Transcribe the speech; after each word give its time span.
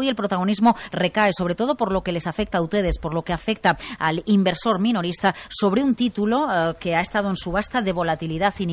Hoy 0.00 0.08
el 0.08 0.16
protagonismo 0.16 0.74
recae 0.92 1.32
sobre 1.36 1.54
todo 1.54 1.74
por 1.74 1.92
lo 1.92 2.00
que 2.00 2.12
les 2.12 2.26
afecta 2.26 2.56
a 2.56 2.62
ustedes, 2.62 2.98
por 2.98 3.12
lo 3.12 3.20
que 3.20 3.34
afecta 3.34 3.76
al 3.98 4.22
inversor 4.24 4.80
minorista 4.80 5.34
sobre 5.50 5.84
un 5.84 5.94
título 5.94 6.46
eh, 6.50 6.74
que 6.80 6.94
ha 6.94 7.02
estado 7.02 7.28
en 7.28 7.36
subasta 7.36 7.82
de 7.82 7.92
volatilidad 7.92 8.54
y 8.58 8.66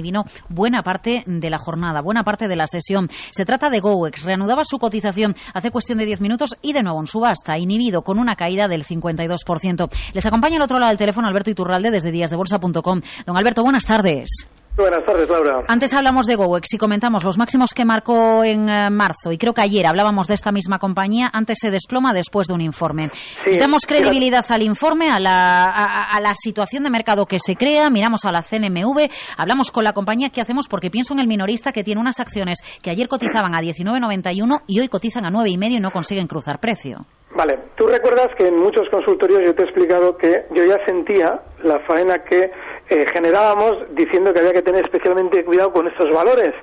buena 0.47 0.83
parte 0.83 1.23
de 1.25 1.49
la 1.49 1.57
jornada, 1.57 1.99
buena 1.99 2.23
parte 2.23 2.47
de 2.47 2.55
la 2.55 2.65
sesión. 2.65 3.09
Se 3.31 3.43
trata 3.43 3.69
de 3.69 3.81
GoEx. 3.81 4.23
Reanudaba 4.23 4.63
su 4.63 4.77
cotización 4.77 5.35
hace 5.53 5.69
cuestión 5.69 5.97
de 5.97 6.05
10 6.05 6.21
minutos 6.21 6.55
y 6.61 6.71
de 6.71 6.81
nuevo 6.81 7.01
en 7.01 7.07
subasta, 7.07 7.57
inhibido 7.57 8.03
con 8.03 8.19
una 8.19 8.35
caída 8.35 8.69
del 8.69 8.85
52%. 8.85 9.89
Les 10.13 10.25
acompaña 10.25 10.55
al 10.55 10.63
otro 10.63 10.79
lado 10.79 10.91
del 10.91 10.97
teléfono 10.97 11.27
Alberto 11.27 11.49
Iturralde 11.49 11.91
desde 11.91 12.11
díasdebolsa.com. 12.11 13.01
Don 13.25 13.37
Alberto, 13.37 13.63
buenas 13.63 13.85
tardes. 13.85 14.47
Buenas 14.77 15.03
tardes, 15.05 15.27
Laura. 15.27 15.63
Antes 15.67 15.91
hablamos 15.91 16.27
de 16.27 16.35
GoEx 16.35 16.75
y 16.75 16.77
comentamos 16.77 17.23
los 17.23 17.39
máximos 17.39 17.73
que 17.73 17.83
marcó 17.83 18.43
en 18.43 18.69
eh, 18.69 18.91
marzo 18.91 19.31
y 19.31 19.39
creo 19.39 19.51
que 19.51 19.61
ayer 19.61 19.87
hablábamos 19.87 20.27
de 20.27 20.35
esta 20.35 20.51
misma 20.51 20.77
compañía. 20.77 21.31
Antes 21.33 21.57
se 21.59 21.71
desploma 21.71 22.13
después 22.13 22.47
de 22.47 22.53
un 22.53 22.61
informe. 22.61 23.09
Damos 23.59 23.87
credibilidad 23.87 24.45
al 24.49 24.61
informe, 24.61 25.09
a 25.09 25.19
la, 25.19 25.65
a, 25.65 26.21
la 26.21 26.35
situación 26.35 26.83
de 26.83 26.91
mercado 26.91 27.25
que 27.25 27.39
se 27.39 27.55
crea, 27.55 27.89
miramos 27.89 28.23
a 28.25 28.31
la 28.31 28.43
CNMV, 28.43 29.09
hablamos 29.35 29.71
con 29.71 29.83
la 29.83 29.93
compañía, 29.93 30.29
¿qué 30.29 30.41
hacemos? 30.41 30.67
Porque 30.67 30.91
pienso 30.91 31.15
en 31.15 31.21
el 31.21 31.27
minorista 31.27 31.71
que 31.71 31.83
tiene 31.83 31.99
unas 31.99 32.19
acciones 32.19 32.59
que 32.83 32.91
ayer 32.91 33.07
cotizaban 33.07 33.55
a 33.55 33.61
19.91 33.61 34.61
y 34.67 34.79
hoy 34.79 34.89
cotizan 34.89 35.25
a 35.25 35.31
9,5 35.31 35.71
y 35.71 35.79
no 35.79 35.89
consiguen 35.89 36.27
cruzar 36.27 36.59
precio. 36.59 37.07
Vale, 37.35 37.59
tú 37.75 37.85
recuerdas 37.85 38.29
que 38.37 38.47
en 38.47 38.57
muchos 38.57 38.87
consultorios 38.89 39.41
yo 39.45 39.53
te 39.53 39.61
he 39.61 39.65
explicado 39.65 40.17
que 40.17 40.45
yo 40.55 40.63
ya 40.63 40.83
sentía 40.85 41.41
la 41.63 41.79
faena 41.81 42.23
que 42.23 42.49
eh, 42.89 43.05
generábamos 43.11 43.85
diciendo 43.95 44.33
que 44.33 44.39
había 44.39 44.53
que 44.53 44.61
tener 44.61 44.81
especialmente 44.81 45.43
cuidado 45.43 45.71
con 45.73 45.87
estos 45.87 46.09
valores, 46.13 46.53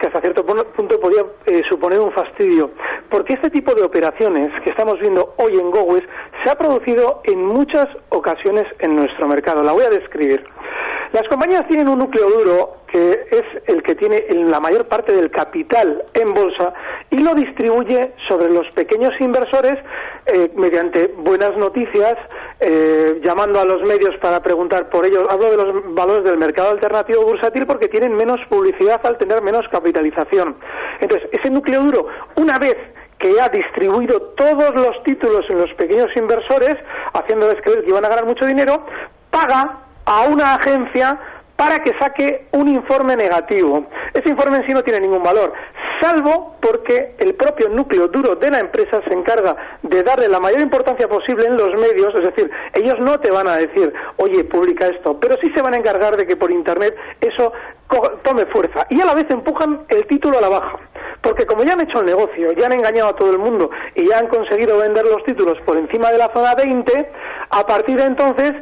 que 0.00 0.06
hasta 0.06 0.20
cierto 0.20 0.44
punto 0.44 0.98
podía 0.98 1.22
eh, 1.46 1.62
suponer 1.68 2.00
un 2.00 2.12
fastidio. 2.12 2.70
Porque 3.10 3.34
este 3.34 3.50
tipo 3.50 3.74
de 3.74 3.84
operaciones 3.84 4.50
que 4.62 4.70
estamos 4.70 4.98
viendo 5.00 5.34
hoy 5.36 5.58
en 5.58 5.70
GoWes 5.70 6.04
se 6.42 6.50
ha 6.50 6.56
producido 6.56 7.20
en 7.24 7.44
muchas 7.44 7.86
ocasiones 8.08 8.66
en 8.78 8.96
nuestro 8.96 9.28
mercado. 9.28 9.62
La 9.62 9.72
voy 9.72 9.84
a 9.84 9.90
describir. 9.90 10.44
Las 11.12 11.28
compañías 11.28 11.66
tienen 11.68 11.88
un 11.88 11.98
núcleo 11.98 12.28
duro 12.30 12.83
que 12.94 13.26
es 13.28 13.42
el 13.66 13.82
que 13.82 13.96
tiene 13.96 14.24
la 14.30 14.60
mayor 14.60 14.86
parte 14.86 15.16
del 15.16 15.28
capital 15.28 16.04
en 16.14 16.32
bolsa 16.32 16.72
y 17.10 17.18
lo 17.18 17.34
distribuye 17.34 18.12
sobre 18.28 18.48
los 18.52 18.68
pequeños 18.72 19.12
inversores 19.18 19.80
eh, 20.26 20.52
mediante 20.54 21.08
buenas 21.08 21.56
noticias, 21.56 22.14
eh, 22.60 23.20
llamando 23.20 23.58
a 23.60 23.64
los 23.64 23.82
medios 23.82 24.16
para 24.22 24.38
preguntar 24.38 24.90
por 24.90 25.04
ellos. 25.04 25.26
Hablo 25.28 25.50
de 25.50 25.56
los 25.56 25.94
valores 25.96 26.22
del 26.22 26.38
mercado 26.38 26.70
alternativo 26.70 27.24
bursátil 27.24 27.66
porque 27.66 27.88
tienen 27.88 28.14
menos 28.14 28.38
publicidad 28.48 29.00
al 29.04 29.18
tener 29.18 29.42
menos 29.42 29.66
capitalización. 29.72 30.54
Entonces, 31.00 31.28
ese 31.32 31.50
núcleo 31.50 31.82
duro, 31.82 32.06
una 32.36 32.60
vez 32.60 32.76
que 33.18 33.40
ha 33.40 33.48
distribuido 33.48 34.20
todos 34.36 34.72
los 34.72 35.02
títulos 35.02 35.44
en 35.50 35.58
los 35.58 35.74
pequeños 35.74 36.14
inversores, 36.14 36.76
haciéndoles 37.12 37.60
creer 37.60 37.82
que 37.82 37.90
iban 37.90 38.04
a 38.04 38.08
ganar 38.08 38.24
mucho 38.24 38.46
dinero, 38.46 38.86
paga 39.32 39.80
a 40.06 40.28
una 40.28 40.52
agencia 40.52 41.18
para 41.56 41.78
que 41.78 41.92
saque 41.98 42.46
un 42.52 42.68
informe 42.68 43.16
negativo. 43.16 43.86
Ese 44.12 44.28
informe 44.28 44.58
en 44.58 44.66
sí 44.66 44.72
no 44.72 44.82
tiene 44.82 45.00
ningún 45.00 45.22
valor, 45.22 45.52
salvo 46.00 46.56
porque 46.60 47.14
el 47.18 47.34
propio 47.34 47.68
núcleo 47.68 48.08
duro 48.08 48.36
de 48.36 48.50
la 48.50 48.60
empresa 48.60 49.00
se 49.06 49.14
encarga 49.14 49.56
de 49.82 50.02
darle 50.02 50.28
la 50.28 50.40
mayor 50.40 50.60
importancia 50.60 51.08
posible 51.08 51.46
en 51.46 51.56
los 51.56 51.78
medios, 51.80 52.14
es 52.14 52.24
decir, 52.24 52.50
ellos 52.72 52.98
no 53.00 53.18
te 53.20 53.30
van 53.30 53.48
a 53.48 53.56
decir, 53.56 53.92
oye, 54.16 54.44
publica 54.44 54.86
esto, 54.86 55.18
pero 55.18 55.36
sí 55.40 55.50
se 55.54 55.62
van 55.62 55.74
a 55.74 55.78
encargar 55.78 56.16
de 56.16 56.26
que 56.26 56.36
por 56.36 56.50
Internet 56.50 56.94
eso 57.20 57.52
tome 58.22 58.46
fuerza 58.46 58.86
y 58.90 59.00
a 59.00 59.04
la 59.04 59.14
vez 59.14 59.30
empujan 59.30 59.84
el 59.88 60.06
título 60.06 60.38
a 60.38 60.40
la 60.40 60.48
baja. 60.48 60.78
Porque 61.20 61.46
como 61.46 61.64
ya 61.64 61.72
han 61.72 61.80
hecho 61.80 62.00
el 62.00 62.06
negocio, 62.06 62.52
ya 62.52 62.66
han 62.66 62.72
engañado 62.72 63.10
a 63.10 63.16
todo 63.16 63.30
el 63.30 63.38
mundo 63.38 63.70
y 63.94 64.06
ya 64.08 64.18
han 64.18 64.26
conseguido 64.26 64.78
vender 64.78 65.06
los 65.06 65.24
títulos 65.24 65.58
por 65.64 65.76
encima 65.78 66.10
de 66.10 66.18
la 66.18 66.30
zona 66.34 66.54
20, 66.54 67.12
a 67.50 67.66
partir 67.66 67.96
de 67.96 68.04
entonces 68.04 68.52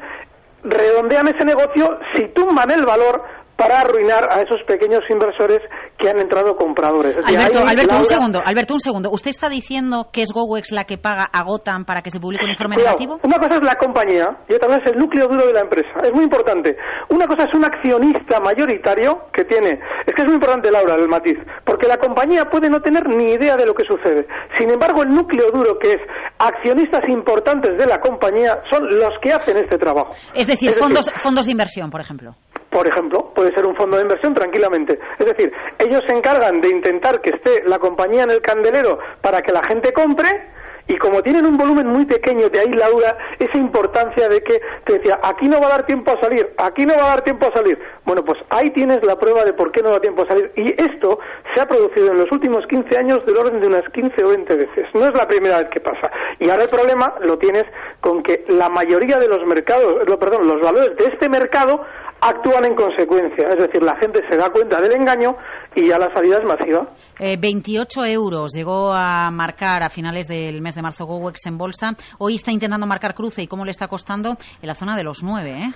redondean 0.64 1.28
ese 1.28 1.44
negocio 1.44 1.98
si 2.14 2.28
tumban 2.28 2.70
el 2.70 2.84
valor 2.84 3.22
para 3.56 3.80
arruinar 3.80 4.28
a 4.30 4.42
esos 4.42 4.62
pequeños 4.64 5.04
inversores 5.08 5.60
que 6.02 6.10
han 6.10 6.18
entrado 6.18 6.56
compradores. 6.56 7.14
Alberto, 7.24 7.96
un 7.96 8.04
segundo, 8.04 8.40
Alberto, 8.44 8.74
un 8.74 8.80
segundo. 8.80 9.10
¿Usted 9.12 9.30
está 9.30 9.48
diciendo 9.48 10.08
que 10.12 10.22
es 10.22 10.32
GoWex 10.34 10.72
la 10.72 10.82
que 10.82 10.98
paga 10.98 11.30
a 11.32 11.44
Gotham 11.44 11.84
para 11.84 12.02
que 12.02 12.10
se 12.10 12.18
publique 12.18 12.44
un 12.44 12.50
informe 12.50 12.76
negativo? 12.76 13.20
Una 13.22 13.38
cosa 13.38 13.58
es 13.58 13.64
la 13.64 13.76
compañía 13.76 14.26
y 14.48 14.54
otra 14.54 14.66
cosa 14.66 14.80
es 14.84 14.92
el 14.92 14.98
núcleo 14.98 15.28
duro 15.28 15.46
de 15.46 15.52
la 15.52 15.60
empresa. 15.60 15.94
Es 16.02 16.10
muy 16.12 16.24
importante. 16.24 16.74
Una 17.08 17.26
cosa 17.26 17.46
es 17.46 17.54
un 17.54 17.64
accionista 17.64 18.40
mayoritario 18.40 19.30
que 19.32 19.44
tiene... 19.44 19.78
Es 20.04 20.12
que 20.12 20.22
es 20.22 20.26
muy 20.26 20.34
importante, 20.34 20.72
Laura, 20.72 20.96
el 20.98 21.06
matiz. 21.06 21.38
Porque 21.64 21.86
la 21.86 21.98
compañía 21.98 22.46
puede 22.50 22.68
no 22.68 22.80
tener 22.80 23.06
ni 23.06 23.34
idea 23.38 23.54
de 23.54 23.64
lo 23.64 23.74
que 23.74 23.86
sucede. 23.86 24.26
Sin 24.58 24.70
embargo, 24.70 25.02
el 25.02 25.10
núcleo 25.10 25.52
duro, 25.52 25.78
que 25.78 25.94
es 25.94 26.00
accionistas 26.38 27.08
importantes 27.08 27.78
de 27.78 27.86
la 27.86 28.00
compañía, 28.00 28.58
son 28.68 28.82
los 28.90 29.14
que 29.22 29.30
hacen 29.30 29.56
este 29.56 29.78
trabajo. 29.78 30.10
Es 30.34 30.48
decir, 30.48 30.74
fondos, 30.74 31.08
fondos 31.22 31.46
de 31.46 31.52
inversión, 31.52 31.90
por 31.90 32.00
ejemplo 32.00 32.34
por 32.72 32.88
ejemplo, 32.88 33.32
puede 33.34 33.54
ser 33.54 33.66
un 33.66 33.76
fondo 33.76 33.98
de 33.98 34.02
inversión 34.02 34.34
tranquilamente. 34.34 34.98
Es 35.18 35.26
decir, 35.26 35.52
ellos 35.78 36.02
se 36.08 36.16
encargan 36.16 36.60
de 36.60 36.70
intentar 36.70 37.20
que 37.20 37.36
esté 37.36 37.62
la 37.66 37.78
compañía 37.78 38.24
en 38.24 38.30
el 38.30 38.40
candelero 38.40 38.98
para 39.20 39.42
que 39.42 39.52
la 39.52 39.62
gente 39.62 39.92
compre 39.92 40.52
y 40.88 40.96
como 40.96 41.22
tienen 41.22 41.46
un 41.46 41.56
volumen 41.56 41.86
muy 41.86 42.04
pequeño, 42.06 42.48
de 42.48 42.60
ahí 42.60 42.72
Laura, 42.72 43.16
esa 43.38 43.56
importancia 43.58 44.28
de 44.28 44.42
que 44.42 44.60
te 44.84 44.98
decía, 44.98 45.20
aquí 45.22 45.48
no 45.48 45.60
va 45.60 45.66
a 45.66 45.70
dar 45.70 45.86
tiempo 45.86 46.12
a 46.12 46.20
salir, 46.20 46.48
aquí 46.58 46.84
no 46.84 46.94
va 46.94 47.04
a 47.04 47.08
dar 47.10 47.22
tiempo 47.22 47.46
a 47.46 47.52
salir. 47.52 47.78
Bueno, 48.04 48.24
pues 48.24 48.38
ahí 48.50 48.70
tienes 48.70 49.04
la 49.04 49.16
prueba 49.16 49.44
de 49.44 49.52
por 49.52 49.70
qué 49.70 49.80
no 49.82 49.90
da 49.90 50.00
tiempo 50.00 50.24
a 50.24 50.28
salir. 50.28 50.50
Y 50.56 50.72
esto 50.72 51.20
se 51.54 51.62
ha 51.62 51.66
producido 51.66 52.10
en 52.10 52.18
los 52.18 52.32
últimos 52.32 52.66
15 52.66 52.98
años 52.98 53.24
del 53.26 53.36
orden 53.36 53.60
de 53.60 53.68
unas 53.68 53.88
15 53.92 54.24
o 54.24 54.28
20 54.28 54.54
veces. 54.56 54.88
No 54.94 55.04
es 55.04 55.14
la 55.14 55.28
primera 55.28 55.58
vez 55.58 55.68
que 55.70 55.80
pasa. 55.80 56.10
Y 56.40 56.50
ahora 56.50 56.64
el 56.64 56.70
problema 56.70 57.14
lo 57.20 57.38
tienes 57.38 57.64
con 58.00 58.22
que 58.22 58.44
la 58.48 58.68
mayoría 58.68 59.18
de 59.18 59.28
los 59.28 59.46
mercados, 59.46 60.02
perdón, 60.18 60.48
los 60.48 60.60
valores 60.60 60.96
de 60.96 61.04
este 61.04 61.28
mercado 61.28 61.84
actúan 62.22 62.64
en 62.64 62.74
consecuencia. 62.74 63.48
Es 63.48 63.56
decir, 63.56 63.82
la 63.82 63.96
gente 63.96 64.20
se 64.30 64.36
da 64.36 64.48
cuenta 64.50 64.80
del 64.80 64.94
engaño 64.94 65.36
y 65.74 65.88
ya 65.88 65.98
la 65.98 66.12
salida 66.14 66.38
es 66.38 66.44
masiva. 66.44 66.88
28 67.18 68.04
eh, 68.04 68.12
euros 68.12 68.52
llegó 68.54 68.92
a 68.92 69.30
marcar 69.30 69.82
a 69.82 69.88
finales 69.88 70.28
del 70.28 70.62
mes 70.62 70.74
de 70.74 70.82
marzo 70.82 71.04
GoWex 71.04 71.46
en 71.46 71.58
bolsa. 71.58 71.90
Hoy 72.18 72.36
está 72.36 72.52
intentando 72.52 72.86
marcar 72.86 73.14
cruce 73.14 73.42
y 73.42 73.48
cómo 73.48 73.64
le 73.64 73.72
está 73.72 73.88
costando 73.88 74.30
en 74.30 74.68
la 74.68 74.74
zona 74.74 74.96
de 74.96 75.02
los 75.02 75.22
9. 75.22 75.50
¿eh? 75.50 75.74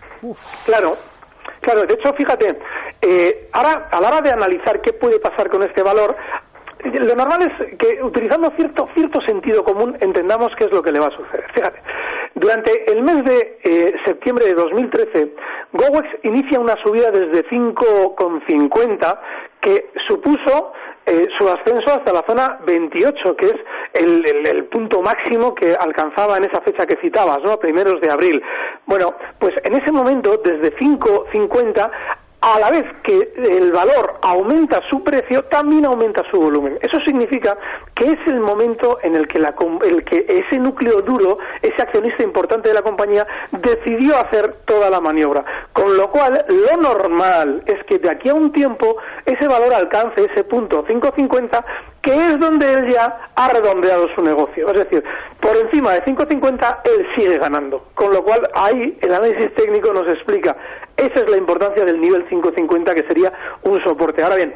Claro. 0.65 0.93
Claro, 1.61 1.83
de 1.87 1.95
hecho, 1.95 2.12
fíjate, 2.12 2.59
eh, 3.01 3.49
ahora 3.53 3.89
a 3.91 4.01
la 4.01 4.09
hora 4.09 4.21
de 4.21 4.31
analizar 4.31 4.81
qué 4.81 4.93
puede 4.93 5.19
pasar 5.19 5.49
con 5.49 5.65
este 5.65 5.83
valor, 5.83 6.15
lo 6.84 7.15
normal 7.15 7.39
es 7.47 7.78
que 7.78 8.03
utilizando 8.03 8.51
cierto, 8.57 8.87
cierto 8.95 9.21
sentido 9.21 9.65
común 9.65 9.97
entendamos 10.01 10.53
qué 10.57 10.66
es 10.66 10.72
lo 10.72 10.83
que 10.83 10.92
le 10.92 11.01
va 11.01 11.09
a 11.09 11.16
suceder. 11.16 11.45
Fíjate, 11.54 11.81
durante 12.36 12.92
el 12.92 13.03
mes 13.03 13.24
de 13.24 13.59
eh, 13.65 13.94
septiembre 14.04 14.44
de 14.44 14.54
2013, 14.54 15.33
GoWex 15.72 16.06
inicia 16.22 16.60
una 16.60 16.77
subida 16.84 17.10
desde 17.10 17.48
5,50 17.48 19.18
que 19.59 19.91
supuso 20.06 20.74
eh, 21.06 21.28
su 21.38 21.48
ascenso 21.48 21.97
hasta 21.97 22.12
la 22.12 22.22
zona 22.28 22.59
28, 22.66 23.36
que 23.36 23.47
es 23.47 23.56
el, 23.94 24.22
el, 24.47 24.65
punto 24.66 25.00
máximo 25.00 25.54
que 25.54 25.74
alcanzaba 25.74 26.36
en 26.36 26.44
esa 26.44 26.60
fecha 26.60 26.84
que 26.84 26.97
citabas, 26.97 27.42
¿no? 27.42 27.59
primeros 27.59 28.03
de 28.03 28.10
abril. 28.10 28.42
Bueno, 28.84 29.15
pues 29.39 29.54
en 29.65 29.74
ese 29.74 29.91
momento, 29.91 30.36
desde 30.44 30.77
5.50 30.77 31.91
a 32.42 32.59
la 32.60 32.71
vez 32.71 32.84
que 33.03 33.32
el 33.36 33.72
valor 33.72 34.18
aumenta 34.22 34.80
su 34.89 35.03
precio, 35.03 35.44
también 35.44 35.86
aumenta 35.86 36.22
su 36.30 36.39
volumen. 36.39 36.78
Eso 36.82 37.00
significa 37.00 37.56
que 37.97 38.04
es 38.04 38.19
el 38.27 38.41
momento 38.41 38.98
en 39.03 39.16
el 39.16 39.27
que, 39.27 39.39
el 39.39 40.04
que 40.04 40.27
ese 40.28 40.59
núcleo 40.59 41.01
duro, 41.01 41.39
ese 41.63 41.83
accionista 41.83 42.22
importante 42.22 42.69
de 42.69 42.75
la 42.75 42.83
compañía, 42.83 43.27
decidió 43.51 44.19
hacer 44.19 44.57
toda 44.66 44.91
la 44.91 45.01
maniobra. 45.01 45.43
Con 45.72 45.97
lo 45.97 46.10
cual, 46.10 46.45
lo 46.47 46.77
normal 46.77 47.63
es 47.65 47.83
que 47.87 47.98
de 47.98 48.10
aquí 48.10 48.28
a 48.28 48.34
un 48.34 48.53
tiempo 48.53 48.97
ese 49.25 49.48
valor 49.48 49.72
alcance 49.72 50.27
ese 50.31 50.45
punto 50.45 50.84
550 50.84 51.65
que 52.03 52.13
es 52.13 52.39
donde 52.39 52.71
él 52.71 52.93
ya 52.93 53.31
ha 53.34 53.48
redondeado 53.48 54.07
su 54.15 54.21
negocio. 54.21 54.66
Es 54.66 54.78
decir, 54.78 55.03
por 55.41 55.57
encima 55.59 55.95
de 55.95 56.04
5.50 56.04 56.81
él 56.84 57.07
sigue 57.16 57.39
ganando. 57.39 57.89
Con 57.95 58.13
lo 58.13 58.22
cual 58.22 58.42
ahí 58.54 58.97
el 59.01 59.15
análisis 59.15 59.54
técnico 59.54 59.92
nos 59.92 60.07
explica. 60.09 60.54
Esa 60.97 61.21
es 61.21 61.31
la 61.31 61.39
importancia 61.39 61.84
del 61.84 62.01
nivel 62.01 62.28
5.50 62.28 62.95
que 62.95 63.09
sería 63.09 63.33
un 63.63 63.83
soporte. 63.83 64.22
Ahora 64.22 64.37
bien, 64.37 64.54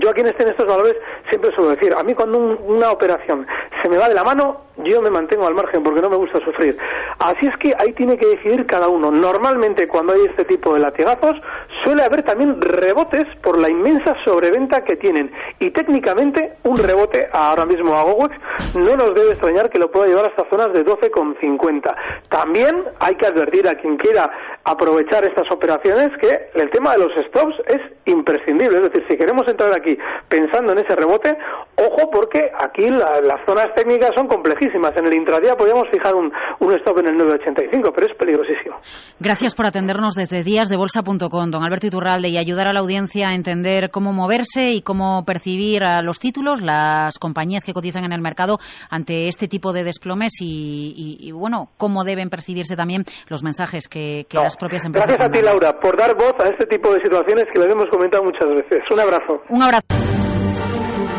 yo 0.00 0.10
aquí 0.10 0.20
en, 0.20 0.28
este, 0.28 0.42
en 0.42 0.50
estos 0.50 0.66
valores 0.66 0.96
siempre 1.30 1.52
suelo 1.54 1.70
decir, 1.70 1.94
a 1.96 2.02
mí 2.02 2.14
cuando 2.14 2.38
una 2.38 2.90
operación 2.90 3.46
se 3.82 3.88
me 3.88 3.96
va 3.96 4.08
de 4.08 4.14
la 4.14 4.22
mano, 4.22 4.68
yo 4.84 5.00
me 5.02 5.10
mantengo 5.10 5.46
al 5.46 5.54
margen 5.54 5.82
porque 5.82 6.00
no 6.00 6.10
me 6.10 6.16
gusta 6.16 6.38
sufrir. 6.44 6.76
Así 7.18 7.46
es 7.46 7.56
que 7.58 7.72
ahí 7.78 7.92
tiene 7.94 8.16
que 8.16 8.26
decidir 8.26 8.66
cada 8.66 8.88
uno. 8.88 9.10
Normalmente 9.10 9.88
cuando 9.88 10.12
hay 10.12 10.26
este 10.26 10.44
tipo 10.44 10.74
de 10.74 10.80
latigazos 10.80 11.36
suele 11.84 12.02
haber 12.02 12.22
también 12.22 12.60
rebotes 12.60 13.26
por 13.42 13.58
la 13.58 13.70
inmensa 13.70 14.14
sobreventa 14.24 14.84
que 14.84 14.96
tienen. 14.96 15.32
Y 15.58 15.70
técnicamente 15.70 16.54
un 16.64 16.76
rebote 16.76 17.28
ahora 17.32 17.64
mismo 17.64 17.94
a 17.94 18.04
GoWex 18.04 18.36
no 18.74 18.96
nos 18.96 19.14
debe 19.14 19.30
extrañar 19.30 19.70
que 19.70 19.78
lo 19.78 19.90
pueda 19.90 20.06
llevar 20.06 20.26
hasta 20.26 20.48
zonas 20.48 20.72
de 20.72 20.84
12,50. 20.84 21.94
También 22.28 22.84
hay 23.00 23.16
que 23.16 23.26
advertir 23.26 23.68
a 23.68 23.76
quien 23.76 23.96
quiera 23.96 24.30
aprovechar 24.64 25.24
estas 25.26 25.50
operaciones 25.50 26.10
que 26.18 26.50
el 26.54 26.70
tema 26.70 26.92
de 26.92 26.98
los 26.98 27.12
stops 27.26 27.56
es 27.66 27.80
imprescindible. 28.04 28.78
Es 28.78 28.84
decir, 28.84 29.04
si 29.08 29.16
queremos 29.16 29.48
entrar 29.48 29.72
aquí 29.78 29.98
pensando 30.28 30.72
en 30.72 30.78
ese 30.78 30.94
rebote, 30.94 31.36
ojo 31.78 32.10
porque 32.10 32.50
aquí 32.58 32.88
las 32.90 33.40
zonas 33.46 33.74
técnicas 33.74 34.10
son 34.16 34.26
complejísimas. 34.26 34.96
En 34.96 35.06
el 35.06 35.14
intradía 35.14 35.54
podríamos 35.54 35.88
fijar 35.90 36.14
un, 36.14 36.32
un 36.60 36.74
stop 36.76 36.98
en 37.00 37.08
el 37.08 37.16
985, 37.16 37.92
pero 37.94 38.06
es 38.06 38.14
peligrosísimo. 38.16 38.76
Gracias 39.20 39.54
por 39.54 39.66
atendernos 39.66 40.14
desde 40.14 40.42
díasdebolsa.com, 40.42 41.50
don 41.50 41.64
Alberto 41.64 41.86
Iturralde, 41.86 42.28
y 42.28 42.38
ayudar 42.38 42.66
a 42.66 42.72
la 42.72 42.80
audiencia 42.80 43.28
a 43.28 43.34
entender 43.34 43.90
cómo 43.90 44.12
moverse 44.12 44.72
y 44.72 44.82
cómo 44.82 45.24
percibir 45.24 45.84
a 45.84 46.02
los 46.02 46.18
títulos, 46.18 46.60
las 46.62 47.18
compañías 47.18 47.64
que 47.64 47.72
cotizan 47.72 48.04
en 48.04 48.12
el 48.12 48.20
mercado 48.20 48.58
ante 48.90 49.28
este 49.28 49.48
tipo 49.48 49.72
de 49.72 49.84
desplomes 49.84 50.32
y, 50.40 51.30
bueno, 51.32 51.68
cómo 51.76 52.04
deben 52.04 52.30
percibirse 52.30 52.76
también 52.76 53.04
los 53.28 53.42
mensajes 53.42 53.88
que, 53.88 54.26
las 54.32 54.56
propias 54.56 54.84
empresas. 54.84 55.08
Gracias 55.08 55.28
a 55.28 55.32
ti, 55.32 55.42
Laura, 55.42 55.78
por 55.80 55.96
dar 55.96 56.14
voz 56.14 56.34
a 56.40 56.50
este 56.50 56.66
tipo 56.66 56.92
de 56.92 57.00
situaciones 57.00 57.44
que 57.52 57.58
les 57.60 57.72
hemos 57.72 57.88
comentado 57.90 58.24
muchas 58.24 58.48
veces. 58.48 58.78
Un 58.90 59.00
abrazo. 59.00 59.42
Un 59.48 59.62
abrazo. 59.62 60.17